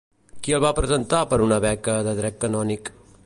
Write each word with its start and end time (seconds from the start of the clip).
Qui 0.45 0.55
el 0.59 0.63
va 0.63 0.71
presentar 0.79 1.19
per 1.33 1.39
a 1.43 1.45
una 1.49 1.61
beca 1.67 1.99
de 2.09 2.17
dret 2.23 2.43
canònic? 2.47 2.93